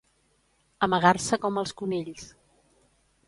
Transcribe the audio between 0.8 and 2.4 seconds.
Amagar-se com els conills.